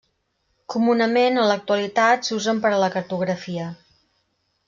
Comunament 0.75 1.37
en 1.41 1.49
l'actualitat 1.51 2.29
s'usen 2.29 2.63
per 2.65 2.73
a 2.77 2.81
la 2.87 2.91
cartografia. 2.99 3.67